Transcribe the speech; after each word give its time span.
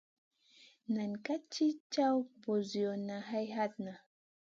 Nam 0.93 1.11
ká 1.25 1.35
gi 1.51 1.67
caw 1.93 2.15
ɓosiyona 2.41 3.15
hay 3.29 3.45
hatna. 3.55 3.93